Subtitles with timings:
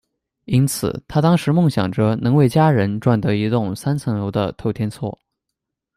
[0.45, 5.15] 因此，她当时梦想着能为家人赚得一栋三层楼的透天厝。